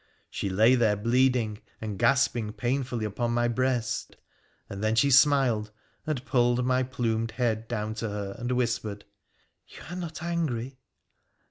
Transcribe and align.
She 0.31 0.49
lay 0.49 0.73
there 0.73 0.95
bleeding 0.95 1.61
and 1.79 1.99
gasping 1.99 2.53
painfully 2.53 3.05
upon 3.05 3.33
my 3.35 3.47
breast, 3.47 4.15
and 4.67 4.83
then 4.83 4.95
she 4.95 5.11
smiled, 5.11 5.69
and 6.07 6.25
pulled 6.25 6.65
my 6.65 6.81
plumed 6.81 7.29
head 7.29 7.67
down 7.67 7.93
to 8.01 8.09
her 8.09 8.35
and 8.39 8.51
whispered 8.53 9.05
—'You 9.67 9.81
are 9.91 9.95
not 9.95 10.23
angry 10.23 10.79